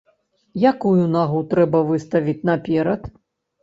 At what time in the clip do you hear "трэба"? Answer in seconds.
1.53-1.85